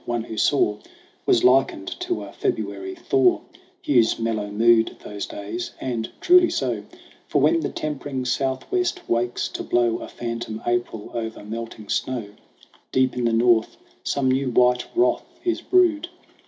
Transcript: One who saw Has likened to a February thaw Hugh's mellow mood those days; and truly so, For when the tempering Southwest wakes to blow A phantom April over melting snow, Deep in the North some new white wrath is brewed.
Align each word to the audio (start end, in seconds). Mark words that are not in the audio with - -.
One 0.05 0.23
who 0.23 0.35
saw 0.35 0.79
Has 1.27 1.43
likened 1.43 1.87
to 1.99 2.23
a 2.23 2.31
February 2.33 2.95
thaw 2.95 3.41
Hugh's 3.83 4.17
mellow 4.17 4.49
mood 4.49 4.97
those 5.03 5.27
days; 5.27 5.73
and 5.79 6.09
truly 6.19 6.49
so, 6.49 6.85
For 7.27 7.39
when 7.39 7.59
the 7.59 7.69
tempering 7.69 8.25
Southwest 8.25 9.07
wakes 9.07 9.47
to 9.49 9.61
blow 9.61 9.97
A 9.99 10.07
phantom 10.07 10.59
April 10.65 11.11
over 11.13 11.43
melting 11.43 11.87
snow, 11.89 12.29
Deep 12.91 13.15
in 13.15 13.25
the 13.25 13.31
North 13.33 13.77
some 14.03 14.31
new 14.31 14.49
white 14.49 14.87
wrath 14.95 15.39
is 15.43 15.61
brewed. 15.61 16.09